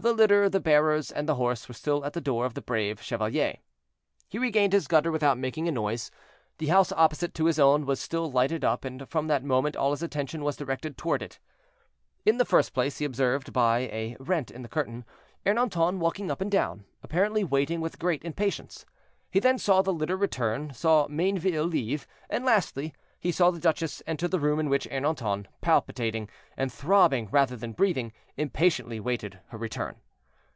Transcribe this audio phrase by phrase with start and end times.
[0.00, 3.02] The litter, the bearers, and the horse were still at the door of the "Brave
[3.02, 3.56] Chevalier."
[4.28, 6.12] He regained his gutter without making a noise.
[6.58, 9.90] The house opposite to his own was still lighted up, and from that moment all
[9.90, 11.40] his attention was directed toward it.
[12.24, 15.04] In the first place, he observed, by a rent in the curtain,
[15.44, 18.86] Ernanton walking up and down, apparently waiting with great impatience.
[19.32, 24.00] He then saw the litter return, saw Mayneville leave, and, lastly, he saw the duchess
[24.06, 29.58] enter the room in which Ernanton, palpitating, and throbbing rather than breathing, impatiently awaited her
[29.58, 29.96] return.